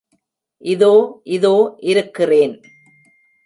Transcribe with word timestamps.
இதோ 0.61 1.21
இதோ 1.23 1.77
இருக்கிறேன். 1.79 2.55